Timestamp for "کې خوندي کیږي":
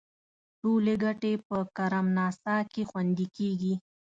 2.71-3.73